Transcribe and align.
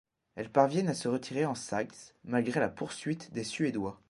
Ils 0.35 0.49
parviennent 0.51 0.87
à 0.89 0.95
se 0.95 1.07
retirer 1.07 1.45
en 1.45 1.53
Saxe 1.53 2.15
malgré 2.23 2.59
la 2.59 2.69
poursuite 2.69 3.31
des 3.33 3.43
Suédois. 3.43 3.99